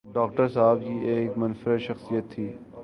[0.05, 2.47] Doctor صاحب کی ایک منفرد شخصیت تھی۔